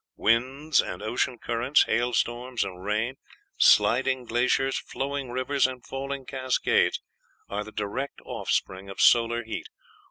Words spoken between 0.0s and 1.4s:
"Winds and ocean